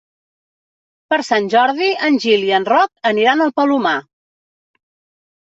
[1.13, 3.95] Per Sant Jordi en Gil i en Roc aniran al Palomar.